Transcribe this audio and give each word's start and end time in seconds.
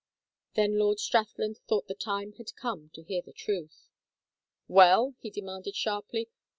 Then 0.55 0.79
Lord 0.79 0.97
Strathland 0.99 1.59
thought 1.67 1.85
the 1.87 1.93
time 1.93 2.31
had 2.39 2.55
come 2.55 2.89
to 2.95 3.03
hear 3.03 3.21
the 3.21 3.31
truth. 3.33 3.87
"Well?" 4.67 5.13
he 5.19 5.29
demanded, 5.29 5.75
sharply. 5.75 6.27